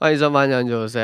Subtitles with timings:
[0.00, 1.00] 欢迎收看《讲九赛》。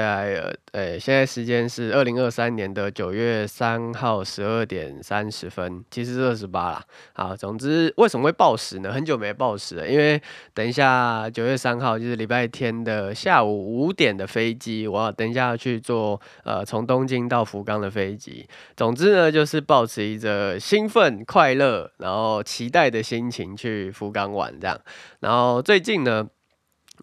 [0.70, 6.84] 呃，现在时间是二零二三年的九月三号十二点三十分，其实是二十八啦。
[7.12, 8.92] 好，总之为什么会暴食呢？
[8.92, 10.22] 很久没暴食了，因为
[10.54, 18.46] 等一下九月三号就是礼拜天的下午五点的飞机，我要等一下要去坐呃从东京到福冈的飞机。
[18.76, 24.80] 总之呢，就是抱持一个兴奋、快乐，然后期待的心情去福冈玩这样。
[25.18, 26.28] 然后最近呢。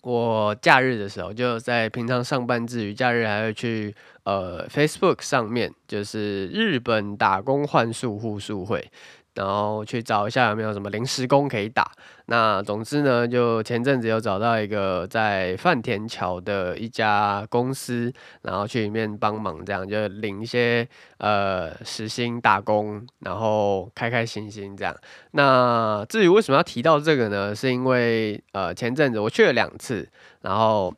[0.02, 8.91] 我假日的时候，就在平常上班之余，假日还会去呃 Facebook 上面，就是日本打工换宿互助会。
[9.33, 11.89] 然后去找一下有没有什么临时工可以打。
[12.31, 18.09] 那总之呢，就前阵子有找到一个在范田桥的一家公司，
[18.43, 24.95] 然后去里面帮忙，这样就领一些呃时薪打工，然后开开心心这样。
[25.31, 27.54] 那至于为什么要提到这个呢？
[27.54, 30.07] 是因为呃前阵子我去了两次，
[30.41, 30.93] 然后。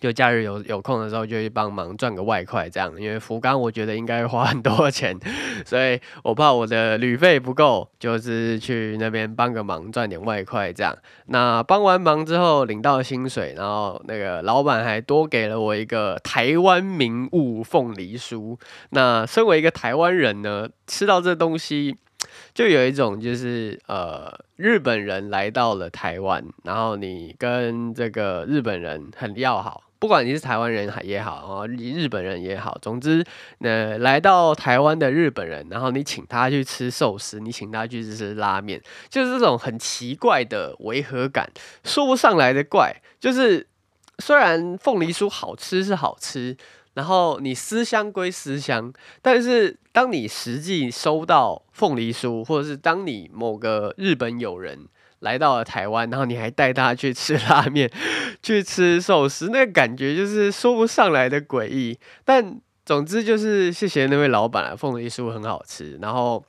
[0.00, 2.90] 就假日有有空的时候，就去帮忙赚个外快，这样。
[2.98, 5.16] 因为福冈我觉得应该花很多钱，
[5.66, 10.96] 所以我怕我的旅费不够，就是去那边帮个忙，赚点外快，这样。
[11.26, 18.58] 那帮完忙之后领到薪水，然后那个老板还多给了我一个台湾名物凤梨酥。
[18.90, 21.96] 那身为一个台湾人呢，吃到这东西。
[22.52, 33.24] 就有一种就是呃，日本人来到了台湾，然后你跟这个日本人很要好，不管你是台湾人也好啊，日本人也好，总之，
[33.60, 41.48] 呃，来到台湾的日本人，然后你请他去吃寿司，你请他去吃拉面，就是这种很奇怪的违和感，
[41.84, 42.96] 说不上来的怪。
[43.20, 43.68] 就是
[44.18, 46.56] 虽然凤梨酥好吃是好吃。
[46.94, 48.92] 然后你思乡归思乡，
[49.22, 54.88] 但是当你实际收到凤梨酥，或者是当你某个日本友人
[55.20, 57.90] 来到了台湾，然后你还带他去吃拉面、
[58.42, 61.98] 去吃寿司，那个感觉就是说不上来的诡异。
[62.24, 66.44] 但总之就是谢谢那位老板啊，凤梨酥很好吃，然后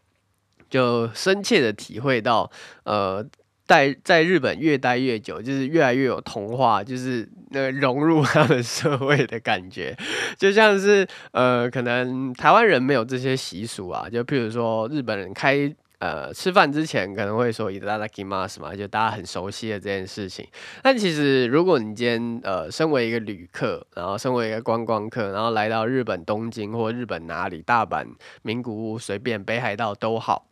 [0.69, 2.51] 就深切的体会到，
[2.83, 3.25] 呃。
[3.67, 9.95] 在在日本越待越久，就是越来越有同化，就是那融入他们社会的感觉，
[10.37, 20.46] 就像是呃，可能台湾人没有这些习俗啊，就譬如说日本人开呃吃饭之前可能会说いただきます嘛，就大家很熟悉的这件事情。
[20.82, 28.06] 但其实如果你今天呃身为一个旅客，然后身为一个观光客，然后来到日本东京或日本哪里，大阪、
[28.42, 30.46] 名古屋，随便北海道都好。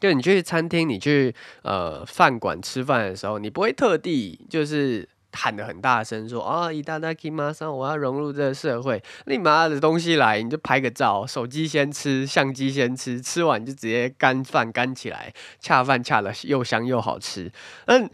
[0.00, 17.52] 就你去餐厅，你去呃饭馆吃饭的时候，你不会特地就是 喊得很大声说啊，いただきます，我要融入这个社会，立马的东西来你就拍个照，手机先吃，相机先吃，吃完就直接干饭干起来，恰饭恰的又香又好吃。
[17.86, 18.10] 嗯，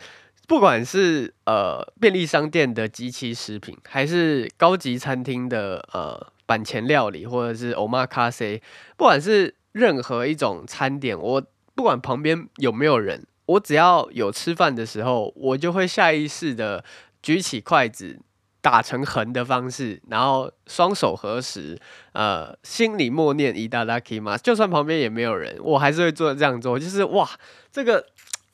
[0.46, 8.60] 不管是呃便利商店的即期食品，还是高级餐厅的呃板前料理，或者是 omakase，
[8.96, 11.42] 不管是任何一种餐点，我。
[11.76, 16.82] 不管旁边有没有人，我只要有吃饭的时候，我就会下意识的
[17.22, 18.20] 举起筷子，
[18.60, 21.78] 打成横的方式，然后双手合十，
[22.12, 24.42] 呃，心里默念いただきます。
[24.42, 26.78] 就算旁边也没有人，我还是会做这样做。
[26.78, 27.28] 就是哇，
[27.70, 28.06] 这个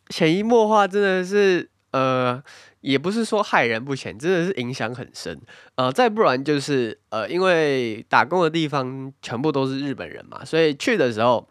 [0.09, 2.43] 潜移默化真的是，呃，
[2.81, 5.41] 也不是说害人不浅，真的是影响很深。
[5.77, 11.49] 呃，再不然就是呃，因为打工的地方全部都是日本人嘛，所以去的时候。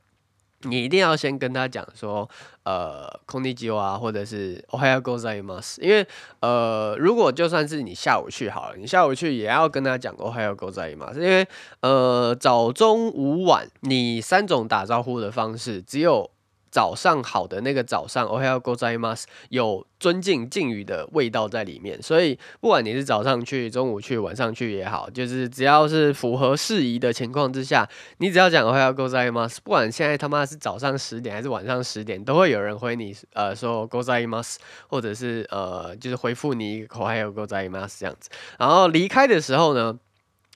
[0.63, 2.29] 你一定要先跟他讲说，
[2.63, 5.81] 呃，こんにちは，或者是おはようございます。
[5.81, 6.05] 因为，
[6.41, 11.19] 呃，如果就算是你下午去好了，你下午去也要跟他讲おはようございます。
[11.19, 11.47] 因为，
[11.79, 16.29] 呃，早中午晚，你三种打招呼的方式，只有。
[16.75, 27.89] 早上好的那个早上おはようございます，有尊敬敬语的味道在里面，所以不管你是早上去、中午去、晚上去也好，就是只要是符合事宜的情况之下，
[28.19, 34.55] 你只要讲おはようございます，不管现在他妈是早上十点还是晚上十点，都会有人回你呃说ございます，
[34.87, 38.29] 或者是呃就是回复你おはようございます这样子。
[38.57, 39.99] 然后离开的时候呢，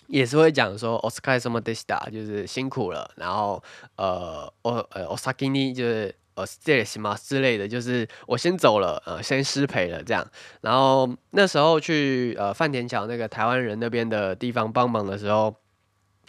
[0.08, 3.10] 也是会讲说お疲れ様でした，就是辛苦了。
[3.16, 3.64] 然后
[3.96, 10.26] 呃，我呃お先に就是 呃失礼します之类的，就是我先走了，呃，先失陪了这样。
[10.62, 15.56] 然后那时候去呃饭田桥那个台湾人那边的地方帮忙的时候，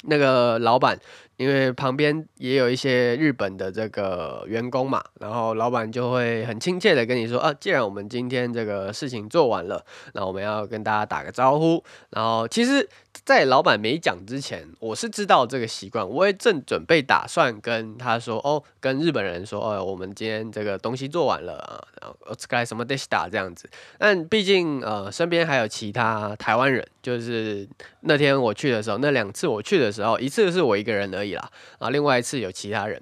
[0.02, 0.99] 那个老板
[1.40, 9.84] 因为旁边也有一些日本的这个员工嘛，然后老板就会很亲切的跟你说啊，既然我们今天这个事情做完了，
[10.14, 11.82] 那我们要跟大家打个招呼。
[12.11, 12.88] 然后其实，
[13.25, 23.69] 在老板没讲之前，我是知道这个习惯，我也正准备打算跟他说哦，跟日本人说哦，我们今天这个东西做完了啊，然后お疲れ様でした这样子。
[23.99, 27.68] 但毕竟呃，身边还有其他台湾人， 就是
[28.01, 31.50] 那天我去的时候，那两次我去的时候，一次是我一个人而已啦，
[31.80, 33.01] 啊，另外一次有其他人。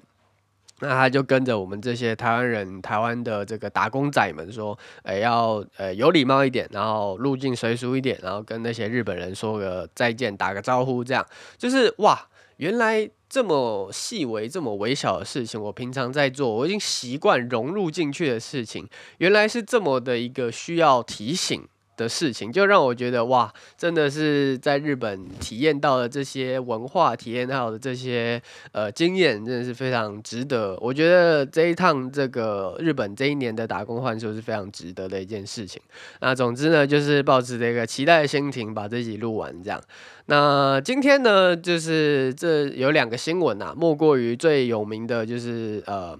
[0.82, 11.22] 那他就跟着我们这些台湾人、台湾的这个打工仔们说，呃，要呃有礼貌一点，然后入境随俗一点，然后跟那些日本人说个再见，打个招呼，这样
[11.58, 12.26] 就是哇，
[12.56, 18.88] 原来这么细微、这么微小的事情，我平常在做，我已经习惯融入进去的事情，
[19.18, 21.62] 原来是这么的一个需要提醒。
[22.00, 28.40] 的事情，就让我觉得哇，真的是在日本体验到的这些文化，体验到的这些
[28.72, 30.74] 呃经验，真的是非常值得。
[30.80, 35.80] 我觉得这一趟这个日本这一年的打工换宿是非常值得的一件事情。
[36.20, 39.78] 那总之呢，就是抱持这个期待的心情把这集录完这样。
[40.26, 46.18] 那今天呢，就是这有两个新闻、啊，莫过于最有名的就是呃。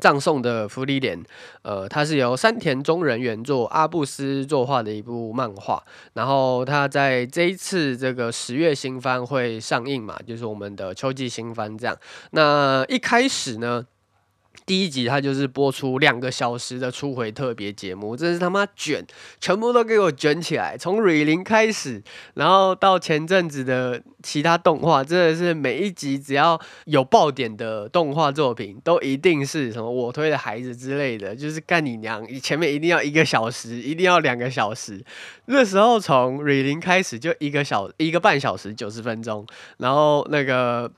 [0.00, 1.22] 葬送的芙莉莲，
[1.62, 5.82] 呃，它是由山田中人原作，阿布斯作画的一部漫画。
[6.14, 11.96] 然后它在这一次这个十月新番会上映嘛，就是我们的秋季新番这样。
[12.30, 13.86] 那一开始呢，
[14.68, 19.02] 第一集它就是播出两个小时的初回特别节目，真是他妈卷，
[19.40, 20.76] 全部都给我卷起来。
[20.76, 22.02] 从瑞林开始，
[22.34, 32.22] 然后到前阵子的其他动画，真的是每一集只要有爆点的动画作品，都一定是什么我推的孩子之类的，就是干你娘！
[32.42, 35.02] 前面一定要一个小时，一定要两个小时。
[35.46, 39.46] 那时候从瑞林开始就一个小一个半小时九十分钟，
[39.78, 40.92] 然后那个。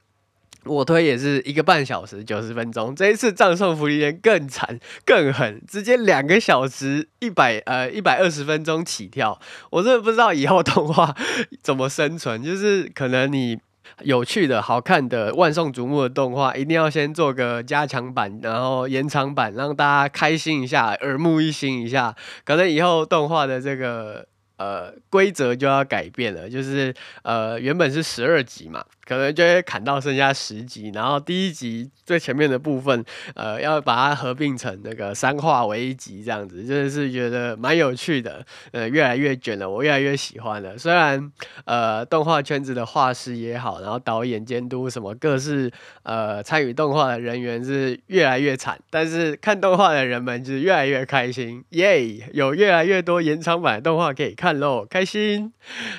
[0.65, 9.41] 我推也是一个半小时九十分钟，这一次葬送芙莉莲更惨更狠，直接两个小时一百呃一百二十分钟起跳，
[9.71, 11.17] 我真的不知道以后动画
[11.63, 13.59] 怎么生存，就是可能你
[14.03, 22.15] 有趣的好看的万众瞩目的动画，一定要先做个加强版，然后延长版，让大家开心一下，耳目一新一下，
[22.45, 24.27] 可能以后动画的这个。
[24.61, 33.03] 呃，规则就要改变了，就是呃，原本是十二集嘛，可能就会砍到剩下十集，然后第一集最前面的部分，
[33.35, 40.77] 呃，要把它合并成那个三话为一集这样子，真的是觉得蛮有趣的，呃，越来越卷了，我越来越喜欢了。
[40.77, 41.33] 虽然
[41.65, 45.73] 呃，动画圈子的画师也好，然后导演、监督什么各式
[46.03, 54.50] 呃参与动画的人员是越来越惨，但是看动画的人们就是越来越开心，耶、有越来越多延长版的动画可以看。
[54.59, 55.53] 喽，开心。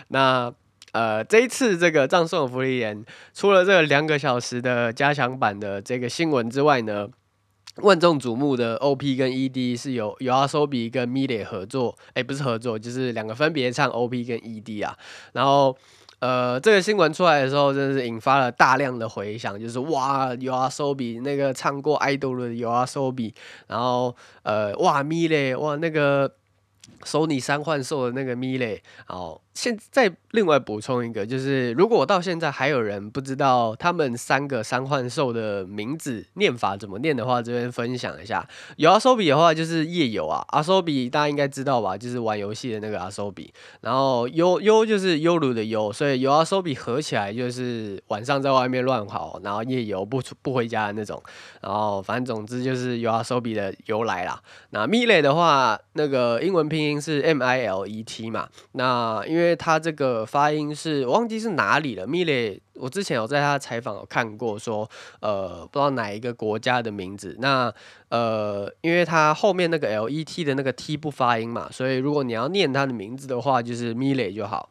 [0.09, 0.53] 那
[0.93, 7.07] 呃，这一次这个葬送的芙莉莲，除了这个两个小时的加强版的这个新闻之外呢，
[7.77, 14.97] 万众瞩目的 OP 跟 ED 是由 YOASOBI 跟 m i l 合作，哎、不是合作，就是两个分别唱 OP 跟 ED 啊。
[15.31, 15.77] 然后
[16.19, 23.33] 呃，这个新闻出来的时候，真的是引发了大量的回响，就是哇，YOASOBI 那个唱过 idol 的 YOASOBI，
[23.67, 24.13] 然后
[24.43, 26.29] 呃，哇，milet，哇，那个。
[27.03, 38.47] 索尼三幻兽的那个咪嘞哦现在另外补充一个，就是如果我到现在还有人不知道他们三个三幻兽的名字念法怎么念的话，这边分享一下。
[38.77, 43.53] 有阿苏比的话就是夜游啊，阿苏比大家应该知道吧，就是玩游戏的那个阿苏比。
[43.81, 51.21] 然后优优就是优鲁的优，所以有阿苏比合起来就是晚上在外面乱跑，然后夜游不出不回家的那种。
[51.59, 54.41] 然后反正总之就是有阿苏比的由来啦。
[54.69, 59.40] 那 milet 的话，那个英文拼音是 M I L E T 嘛，那因为。
[59.41, 64.87] 因为他这个发音是我忘记是哪里了，milet，我之前有在他采访有看过说，
[65.19, 67.73] 呃不知道哪一个国家的名字，那
[68.09, 74.69] 呃因为他后面那个 L E T 的那个 T 不发音嘛，所以如果你要念他的名字的话，就是 milet 就好。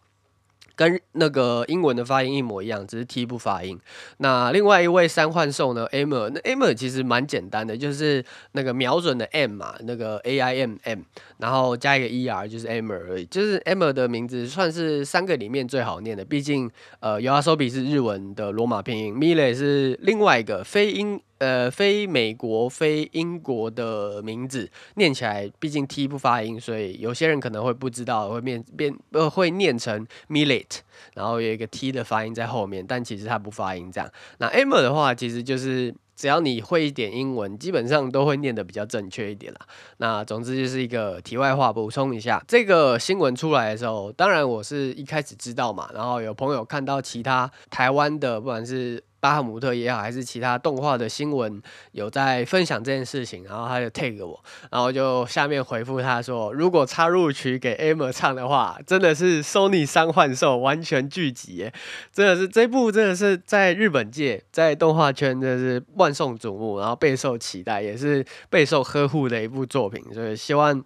[0.80, 3.78] 跟那个英文的发音一模一样，只是 T 不发音。
[4.16, 11.00] 那另外一位三幻兽呢？Aimer，那 Aimer 其实蛮简单的，就是那个瞄准的 M 嘛，那个 A I M M，
[11.36, 13.26] 然后加一个 E R 就是 Ammer 而已。
[13.26, 16.70] 就是 Ammer 的名字算是三个里面最好念的，毕竟
[17.00, 21.20] 呃，YOASOBI 是日文的罗马拼音，Mile 是另外一个非英。
[21.40, 30.80] 呃，非美国、非英国的名字念起来，毕竟 T 不发音，所以有些人可能会不知道，会变变呃会念成 milet，
[31.14, 34.10] 然后有一个 T 的发音在后面，但其实它不发音这样。
[34.36, 39.60] 那 Aimer 的话，其实就是只要你会一点英文，基本上都会念得比较正确一点啦。
[39.96, 51.62] 那总之就是一个题外话，补充一下，这个新闻出来的时候，当然我是一开始知道嘛，然后有朋友看到其他台湾的，不管是巴哈姆特也好，还是其他动画的新闻
[51.92, 61.72] 有在分享这件事情，然后他就 tag 我，然后就下面回复他说，如果插入曲给 Emma 唱的话，真的是 Sony 三幻兽完全聚集耶，
[62.12, 70.82] 真的是这部真的是在日本界在动画圈真的是万众瞩目，然后备受期待，也是备受呵护的一部作品，所以希望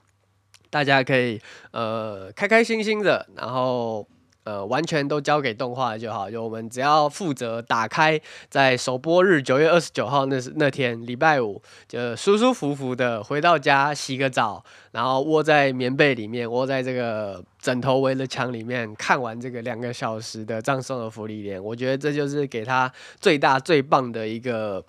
[0.70, 4.06] 大家可以呃开开心心的，然后。
[4.44, 8.20] 呃，完全都交给动画就好，就我们只要负责打开，
[8.50, 24.84] 在首播日九月二十九号那是那天礼拜五，就舒舒服服的回到家洗个澡，然后窝在棉被里面，窝在这个枕头围的墙里面，看完这个两个小时的葬送的芙莉莲，我觉得这就是给他最大最棒的一个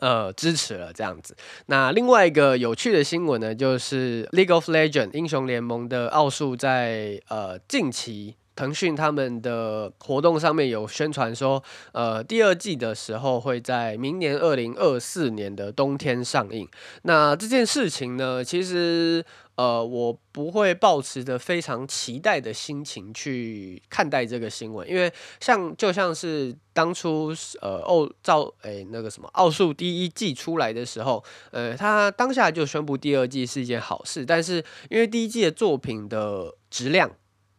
[0.00, 1.34] 呃支持了，这样子。
[1.66, 8.36] 那另外一个有趣的新闻呢，就是 League of Legends 英雄联盟的奥数在呃近期。
[8.56, 16.66] 腾讯他们的活动上面有宣传说，呃，第二季的时候会在明年二零二四年的冬天上映。
[17.02, 19.22] 那这件事情呢，其实
[19.56, 37.10] 呃，我不会抱持着非常期待的心情去看待这个新闻，因为像就像是当初呃奥造诶那个什么奥数第一季出来的时候，呃，他当下就宣布第二季是一件好事，但是因为第一季的作品的质量。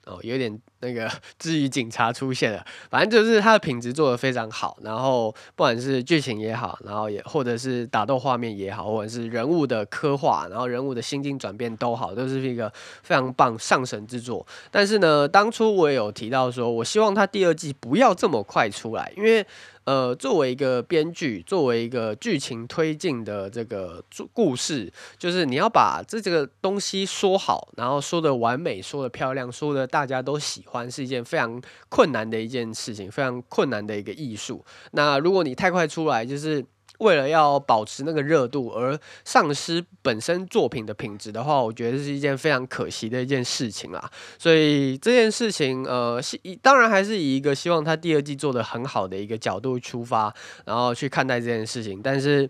[0.08, 12.72] 哦，有点那个 至于警察出现了，反正就是它的品质做得非常好，然后不管是剧情也好，然后也或者是打斗画面也好，或者是人物的刻画，然后人物的心境转变都好，都是一个
[13.04, 14.46] 非常棒上神之作。
[14.72, 19.46] 但是呢，当初我也有提到说，我希望它第二季不要这么快出来，因为。
[19.88, 24.04] 呃，作为一个编剧，作为一个剧情推进的这个
[24.34, 34.66] 故事，就是你要把这这个东西说好，然后说的完美，说的漂亮，说的大家都喜欢，是一件非常困难的一件事情，非常困难的一个艺术。
[34.92, 36.66] 那如果你太快出来，就是。
[37.00, 44.12] 为了要保持那个热度而丧失本身作品的品质的话，我觉得是一件非常可惜的一件事情啦。
[44.40, 46.20] 所以这件事情，呃，
[46.62, 50.34] 当然还是以一个希望他第二季做得很好的一个角度出发，
[50.66, 52.02] 然后去看待这件事情。
[52.02, 52.50] 但是，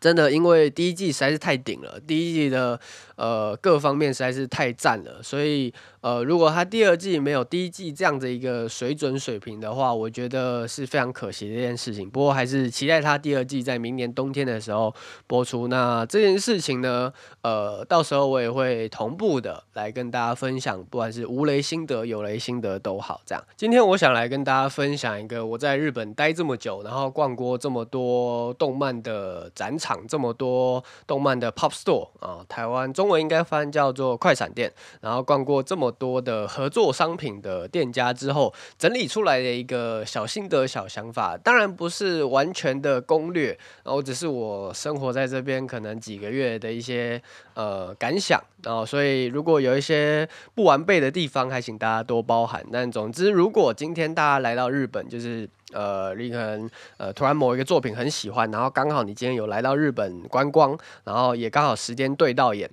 [0.00, 2.78] 真的因为第一季实在是太顶了，第一季的
[3.16, 5.72] 呃各方面实在是太赞了，所以。
[6.04, 12.10] 呃，如果他第二季没有第一季这样的一个水准水平的话，我觉得是非常可惜的一件事情。
[12.10, 14.94] 不过还是期待他第二季在明年冬天的时候
[15.26, 15.66] 播出。
[15.68, 23.22] 那这件事情呢，呃，到时候我也会同步的来跟大家分享，不管是无雷心得、有雷心得都好。
[23.24, 35.84] 这样，今天我想来跟大家分享一个我在日本待这么久，然后逛过这么多动漫的展场，这么多动漫的 Pop Store 啊，台湾中中文应该翻叫做快闪店，然后逛过这么。
[35.96, 47.22] 多的合作商品的店家之后整理出来的一个小心得、小想法，当然不是完全的攻略，然后只是我生活在这边可能几个月的一些
[47.54, 52.64] 呃感想，然后所以如果有一些不完备的地方，还请大家多包涵。
[52.72, 62.68] 但总之，如果今天大家来到日本，就是呃你可能呃突然某一个作品很喜欢，然后刚好你今天有来到日本观光，然后也刚好时间对到眼。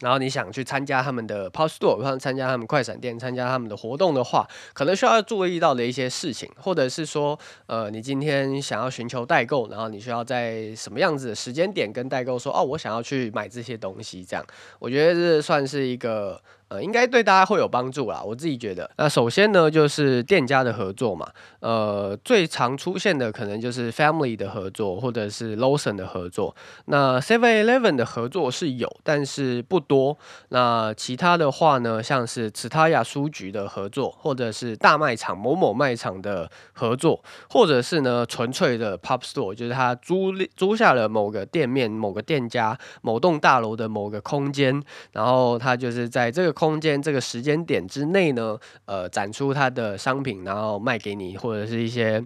[0.00, 14.44] 然后你想去参加他们的 p o s t Store，或参加他们快闪店，参加他们的活动的话，可能需要注意到的一些事情，或者是说，呃，你今天想要寻求代购，然后你需要在什么样子的时间点跟代购说，哦，我想要去买这些东西，这样，
[14.78, 16.40] 我觉得这算是一个。
[16.82, 18.90] 应该对大家会有帮助啦，我自己觉得。
[18.96, 21.28] 那首先呢，就是店家的合作嘛，
[21.60, 26.56] 呃，最常出现的可能就是 Family 的合作，或者是 Lawson 的合作。
[26.86, 30.16] 那 Seven Eleven 的合作是有，但是不多。
[30.48, 46.54] 那其他的话呢，像是 Tsutaya 书局的合作，或者是大卖场某某卖场的合作，或者是呢纯粹的 Pop Store，就是他租租下了某个店面、某个店家、某栋大楼的某个空间，然后他就是在这个。
[46.54, 52.24] 空空间这个时间点之内呢，呃，展出它的商品，然后卖给你，或者是一些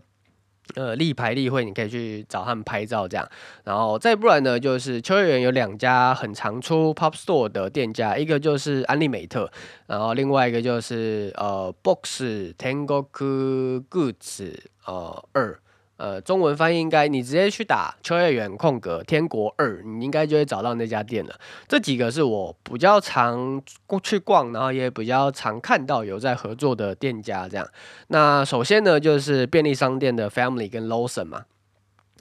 [0.77, 3.29] 呃立牌例会，你可以去找他们拍照这样。
[3.65, 9.51] 然后再不然呢，就是秋叶原有两家很常出 Pop Store 的店家，一个就是安利美特，
[9.89, 12.23] 然后另外一个就是呃 Box
[12.57, 14.55] Tengoku Goods
[14.87, 15.59] 呃二。
[15.99, 21.39] 呃，中文翻译应该你直接去打秋叶原空格天国二，你应该就会找到那家店了。
[21.67, 23.61] 这几个是我比较常
[24.03, 27.49] 去逛，然后也比较常看到有在合作的店家。
[27.49, 27.69] 这样，
[28.07, 31.45] 那首先呢，就是便利商店的 Family 跟 Lawson 嘛。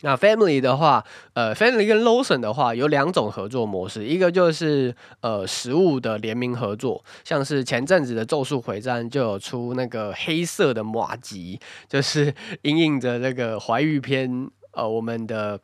[0.02, 15.60] 那 Family 的话，呃，Family 跟 Lawson 的话有两种合作模式，一个就是呃食物的联名合作，像是前阵子的《咒术回战》就有出那个黑色的马吉，就是 因应着那个怀玉篇，呃，我们的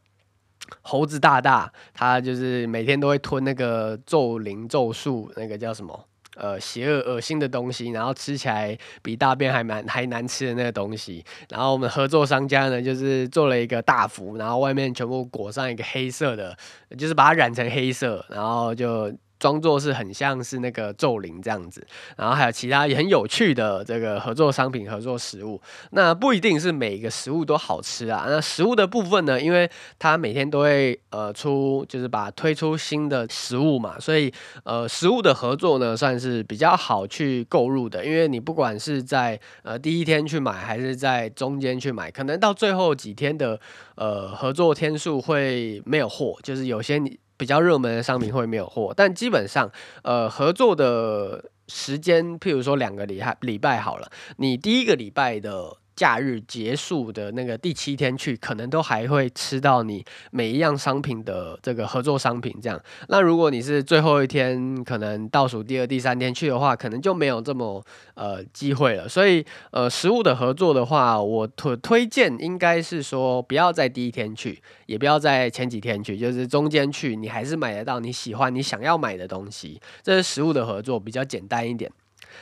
[0.82, 6.08] 猴子大大他就是每天都会吞那个咒灵咒术，那个叫什么？
[6.36, 11.24] 呃，邪恶、恶心的东西，然后吃起来比大便还蛮还难吃的那个东西。
[11.50, 16.58] 然后我们合作商家呢，就是做了一个大福，然后外面全部裹上一个黑色的，
[16.98, 19.12] 就是把它染成黑色，然后就。
[19.44, 21.86] 装作是很像是那个咒灵这样子，
[22.16, 25.62] 然后还有其他也很有趣的这个合作商品、合作食物。
[25.92, 28.24] 那不一定是每一个食物都好吃啊。
[28.30, 29.70] 那食物的部分呢，因为
[30.00, 34.34] 它每天都会呃出，就是把推出新的食物嘛，所以
[34.64, 38.06] 呃食物的合作呢算是比较好去购入的。
[38.06, 43.60] 因为你不管是在呃第一天去买，还是在中间去买，可能到最后几天的
[43.96, 47.20] 呃合作天数会没有货，就是有些你。
[47.38, 49.72] 比较热门的商品会没有货，但基本上，
[50.04, 55.78] 呃，合作的时间，譬如说两个礼拜礼拜好了，你第一个礼拜的。
[55.96, 62.80] 假日结束的那个第七天去，可能都还会吃到你每一样商品的这个合作商品这样。
[63.10, 67.84] 那如果你是最后一天，可能倒数第二、第三天去的话，可能就没有这么
[68.16, 69.08] 呃机会了。
[69.08, 79.80] 所以呃，食物的合作的话，我推推荐应该是说不要在第一天去，也不要在前几天去，就是中间去，你还是买得到你喜欢、你想要买的东西。
[80.02, 81.92] 这是食物的合作，比较简单一点。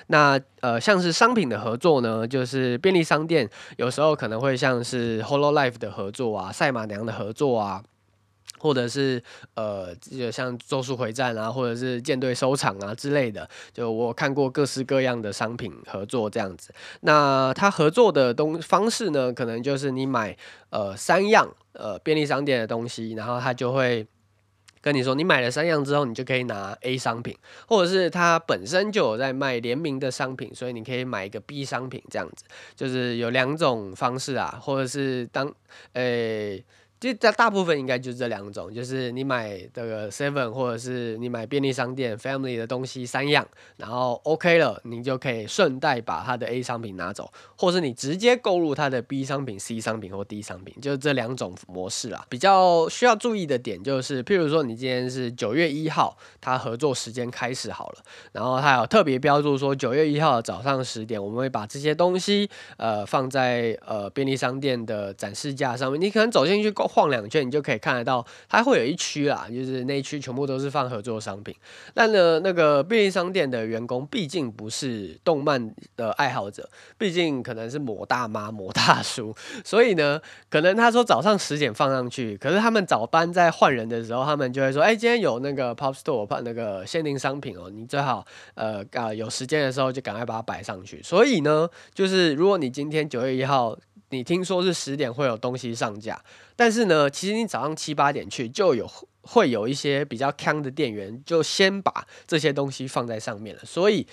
[0.08, 7.84] 那呃，像是商品的合作呢，就是便利商店有时候可能会像是 Hololive 的合作啊，赛马娘的合作啊，
[8.60, 9.24] 或者是
[9.56, 16.74] 呃，就像咒术回战啊，或者是舰队收藏啊之类的，就我看过各式各样的商品合作这样子。
[17.02, 20.38] 那他合作的东方式呢，可能就是你买
[20.70, 24.06] 呃三样呃便利商店的东西，然后他就会。
[24.82, 32.44] 跟你说，你买了三样之后，你就可以拿 A 商品，或者是它本身就有在卖联名的商品，所以你可以买一个 B 商品，这样子，
[32.76, 35.54] 就是有两种方式啊，或者是当，
[35.94, 36.64] 诶、
[37.02, 43.44] 其实大大部分应该就是这两种，就是你买这个 Seven 或者是你买便利商店 Family 的东西三样，
[43.78, 52.24] 然后 OK 了，你就可以顺带把它的 A 商品拿走，或是你直接购入它的 B 商品、C 商品或 D 商品，就是这两种模式啦。
[52.30, 58.04] 比较需要注意的点就是，譬如说你今天是九月一号，它合作时间开始好了，
[58.34, 66.91] 然后它有特别标注说九月一号早上十点，我们会把这些东西呃放在呃便利商店的展示架上面，你可能走进去购。
[66.92, 71.56] 晃两圈，你就可以看得到，它会有一区啦，就是那一区全部都是放合作商品。
[71.94, 88.26] 但呢，那个便利商店的员工毕竟不是动漫的爱好者，毕竟可能是某大妈、某大叔，所以呢，可能他说早上十点放上去，可是他们早班在换人的时候，他们就会说：“哎、今天有那个 Pop Store 那个限定商品哦，你最好
[88.56, 93.78] 呃啊有时间的时候就赶快把它摆上去。”所以呢，就是如果你今天九月一号。
[94.12, 96.22] 你听说是十点会有东西上架，
[96.56, 98.86] 但是呢，其实你早上七八点去就有
[99.22, 103.62] 会有一些比较坑的店员，就先把这些东西放在上面了。
[103.66, 104.06] 所以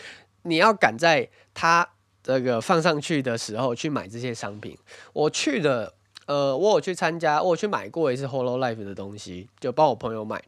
[0.42, 1.88] 你要赶在他
[2.22, 4.78] 这个放上去的时候去买这些商品。
[5.12, 5.94] 我去的，
[6.26, 10.42] 呃，我有去参加，我去买过一次 Holo Life 的东西，就帮我朋友买。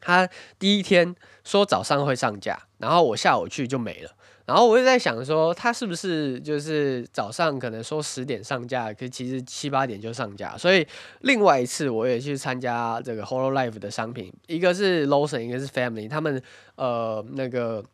[0.00, 0.26] 他
[0.58, 1.14] 第一天
[1.44, 4.10] 说早上会上架，然后我下午去就没了。
[4.50, 10.58] 然后我就在想说，他是不是就是早上可能说十点上架，可其实七八点就上架。
[10.58, 10.84] 所以
[11.20, 16.42] 另外一次我也去参加这个 Hololive 的商品，一个是 Lotion，一个是 Family，他们
[16.74, 17.84] 呃那个。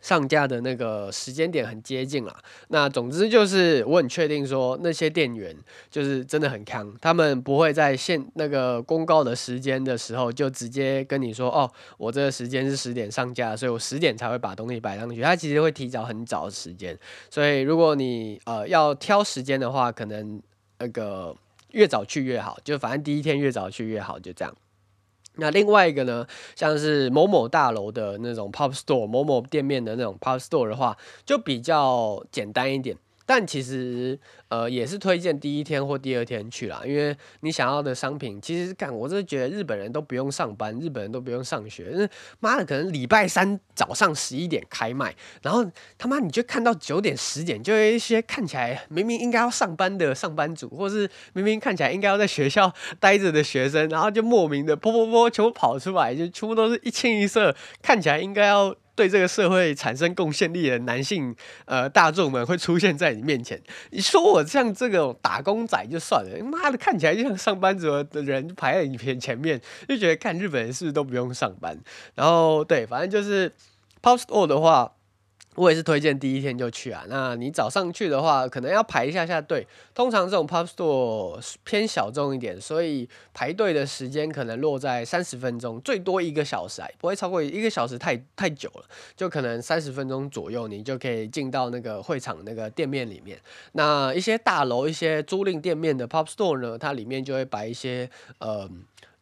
[0.00, 2.36] 上架的那个时间点很接近了，
[2.68, 5.56] 那总之就是我很确定说那些店员
[5.90, 15.20] 就是真的很强，他们不会在限那个公告的时间的时候就直接跟你说哦，我这个时间是十点上架，所以我十点才会把东西摆上去。
[15.20, 16.98] 他其实会提早很早的时间，
[17.30, 20.40] 所以如果你呃要挑时间的话，可能
[20.78, 21.34] 那个
[21.72, 24.54] 越早去越好，就反正第一天越早去越好，就这样。
[25.38, 32.96] 那另外一个呢，像是某某大楼的那种 pop store，某某店面的那种 pop store 的话，就比较简单一点。
[33.28, 42.08] 但其实，呃，也是推荐第一天或第二天去啦，因为你想要的商品，其实干，我是觉得日本人都不用上班，日本人都不用上学，那
[42.40, 45.62] 妈的，可能礼拜三早上十一点开卖，然后
[45.98, 58.74] 他妈你就看到九点十点，就有一些看起来明明应该要上班的上班族，或是明明看起来应该要在学校 待着的学生，然后就莫名的噗噗噗全部跑出来，就全部都是一清一色，看起来应该要。
[58.98, 61.32] 对这个社会产生贡献力的男性
[61.66, 63.56] 呃大众们会出现在你面前。
[63.90, 71.78] 你说我像这个打工仔就算了，妈的看起来就像上班族的人排在你前前面，就觉得看日本人是不是都不用上班？
[72.16, 73.52] 然后对，反正就是
[74.02, 74.92] Pop Store 的话。
[75.58, 77.04] 我也是推荐第一天就去啊。
[77.08, 79.66] 那你早上去的话，可能要排一下下队。
[79.92, 88.84] 通常这种 Pop Store 偏小众一点，所以排队的时间可能落在三十分钟，最多一个小时，不会超过一个小时太，太太久了。
[89.16, 93.36] 就可能三十分钟左右，你就可以进到那个会场那个店面里面。
[93.72, 98.70] 那一些大楼、一些租赁店面的 Pop Store 呢，它里面就会摆一些呃。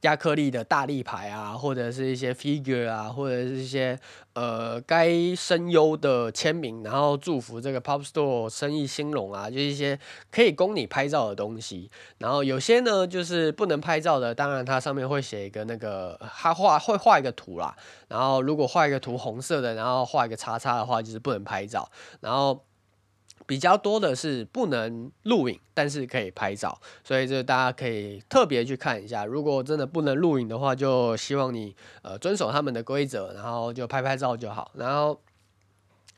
[0.07, 3.99] 亚克力的大立牌啊，或者是一些 figure 啊，或者是一些
[4.35, 9.99] 呃该声优的签名，然后祝福这个 Pop Store 生意兴隆啊，就一些
[10.31, 11.90] 可以供你拍照的东西。
[12.19, 17.77] 然后有些呢，就是不能拍照的，当然它上面会写一个那个，它画会画一个图啦。
[18.09, 21.90] 然后如果画一个图红色的，然后画一个叉叉的话，就是不能拍照。
[22.21, 22.65] 然后。
[23.46, 29.24] 比较多的是不能录影，但是可以拍照，所以这大家可以特别去看一下。
[29.24, 34.70] 如果真的不能录影的话，就希望你呃遵守他们的规则，然后就拍拍照就好。
[34.74, 35.20] 然后。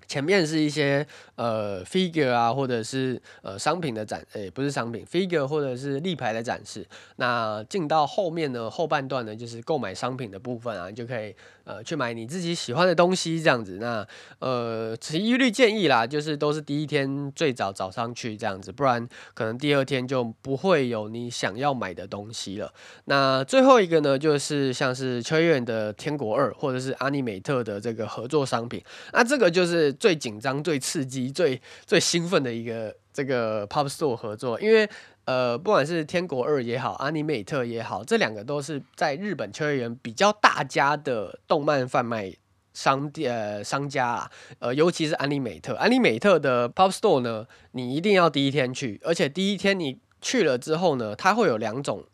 [0.07, 6.89] 前面是一些呃 figure 啊，或者是呃商品的展，诶、不是商品 figure 或者是立牌的展示。
[7.17, 11.37] 那进到后面呢，后半段呢，就是购买商品的部分啊，你就可以
[11.69, 13.77] 呃去买你自己喜欢的东西这样子。
[13.79, 22.73] 那呃，其一律建议啦，就是都是第一天最早早上去这样子，不然可能第二天就不会有你想要买的东西了。
[23.05, 29.95] 那最后一个呢，就是像是秋叶原的天国二或者是阿尼美特的这个合作商品，那这个就是。
[29.99, 34.89] 最紧张、最刺激、最最兴奋的一个这个 Pop Store 合作，因为
[35.29, 42.33] 呃，不管是天国二也好，阿尼美特也好，这两个都是在日本秋叶原比较大家的动漫贩卖
[42.73, 52.07] 商店呃商家啊，呃，尤其是阿尼美特，阿尼美特的 Pop Store 呢，你一定要第一天去，而且第一天你去了之后呢，它会有两种。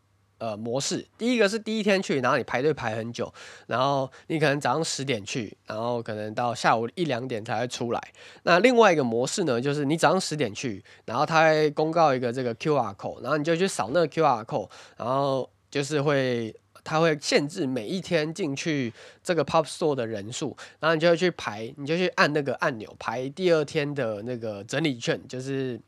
[0.45, 3.33] 呃，模式第一个是第一天去，然后你排队排很久，
[3.67, 8.13] 然后你可能早上十点去，然后可能到下午一两点才会出来。
[8.43, 25.81] 那另外一个模式呢，就是你早上十点去，然后他会公告一个这个 QR code，然后你就去扫那个 QR code，然后就是会他会限制每一天进去这个 Pop Store 的人数，然后你就会去排，你就去按那个按钮排第二天的那个整理券，就是。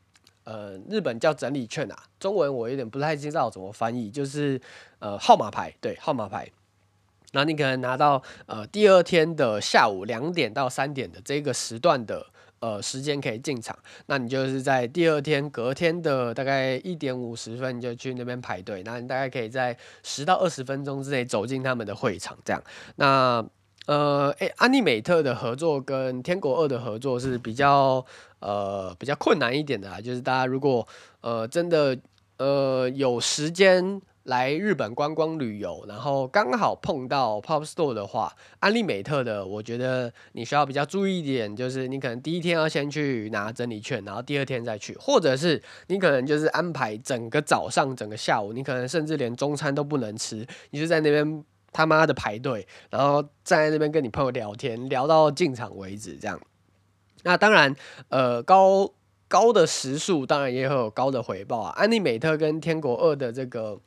[0.47, 4.61] 呃，日本叫整理券啊，中文我有点不太知道怎么翻译，就是
[4.99, 6.49] 呃号码牌，对，号码牌。
[7.33, 12.25] 那你可能拿到呃第二天的下午两点到三点的这个时段的
[12.61, 22.63] 呃时间可以进场，那你就是在第二天隔天的大概一点五十分就去那边排队，那你大概可以在十到二十分钟之内走进他们的会场，这样。
[22.95, 23.45] 那
[23.87, 28.05] 呃，诶，安利美特的合作跟天国二的合作是比较
[28.39, 30.85] 呃比较困难一点的啊，就是大家如果
[31.21, 31.97] 呃真的
[32.37, 51.45] 呃有时间来日本观光旅游，然后刚好碰到 Pop Store 的话，安利美特的，我觉得你需要比较注意一点，就是你可能第一天要先去拿整理券，然后第二天再去，或者是你可能就是安排整个早上、整个下午，你可能甚至连中餐都不能吃，你就在那边。
[51.71, 56.39] 他妈的排队，然后站在那边跟你朋友聊天，聊到进场为止，这样。
[57.23, 57.75] 那当然，
[58.09, 58.93] 呃，高
[59.27, 61.73] 高的时速当然也会有高的回报啊。
[61.75, 63.79] 安利美特跟天国二的这个。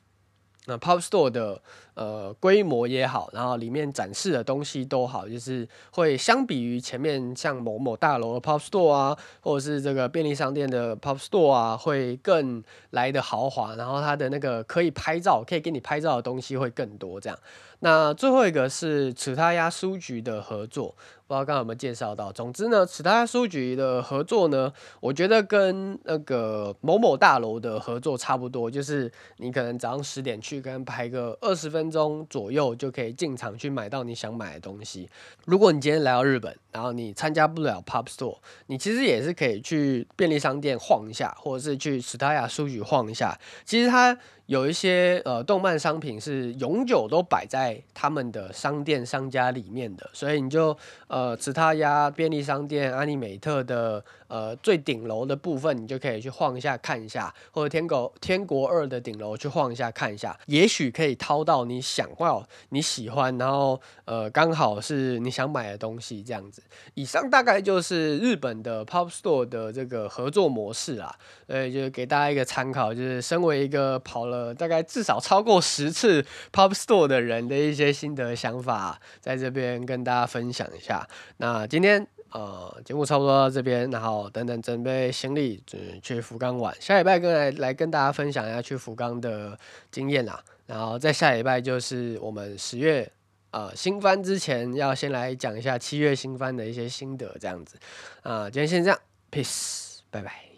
[0.66, 1.62] 那 Pop Store 的
[2.00, 13.74] 呃规模也好，然后里面展示的东西都好，就是会相比于前面像某某大楼的 Pop Store 啊，或者是这个便利商店的 Pop Store 啊，会更来的豪华。
[13.74, 17.20] 然后它的那个可以拍照，可以给你拍照的东西会更多。
[17.20, 17.38] 这样，
[17.80, 20.94] 那最后一个是此他丫书局的合作。
[21.26, 22.32] 不知道刚刚有没有介绍到。
[22.32, 35.08] 总之呢，此他书局的合作呢，我觉得跟那个某某大楼的合作差不多，就是你可能早上十点去，跟排个二十分钟左右就可以进场去买到你想买的东西。
[35.44, 43.38] 如果你今天来到日本，然后你参加不了 Pop Store，你其实也是可以去便利商店晃一下，或者是去 Staya 书局晃一下。
[43.64, 44.16] 其实它。
[44.50, 66.60] 有一些呃动漫商品是永久都摆在他们的商店商家里面的，所以你就呃其他丫便利商店阿尼美特的呃最顶楼的部分，你就可以去晃一下看一下，或者天狗天国二的顶楼去晃一下看一下，也许可以掏到你想要你喜欢，然后呃刚好是你想买的东西这样子。
[66.94, 71.14] 以上大概就是日本的 Pop Store 的这个合作模式啦，
[71.46, 81.06] 所以就给大家一个参考，就是身为一个跑了了大概至少超过十次 Pop Store 的人的一些心得想法，在这边跟大家分享一下。
[81.36, 82.06] 那今天。
[82.32, 86.72] 呃，节目差不多到这边，然后等等准备行李，准去福冈玩。
[86.80, 89.58] 下礼拜跟来来跟大家分享一下去福冈的
[89.90, 90.40] 经验啦。
[90.66, 93.10] 然后在下礼拜就是我们十月
[93.50, 97.76] 呃新番之前，要先来讲一下七月新番的一些心得，这样子。
[98.22, 99.00] 啊、今天先这样
[99.32, 100.49] ，peace，拜拜。